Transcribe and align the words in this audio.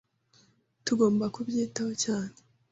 Tugomba 0.85 1.25
kubyitaho 1.35 1.91
cyane. 2.03 2.35